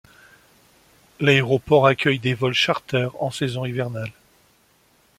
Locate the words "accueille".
1.85-2.17